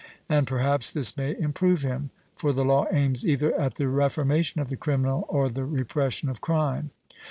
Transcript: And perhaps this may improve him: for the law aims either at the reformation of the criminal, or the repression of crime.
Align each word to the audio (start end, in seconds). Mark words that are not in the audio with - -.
And 0.27 0.47
perhaps 0.47 0.91
this 0.91 1.15
may 1.15 1.37
improve 1.37 1.83
him: 1.83 2.09
for 2.35 2.51
the 2.53 2.65
law 2.65 2.87
aims 2.91 3.23
either 3.23 3.53
at 3.53 3.75
the 3.75 3.87
reformation 3.87 4.59
of 4.59 4.69
the 4.71 4.75
criminal, 4.75 5.25
or 5.29 5.47
the 5.47 5.63
repression 5.63 6.27
of 6.27 6.41
crime. 6.41 6.89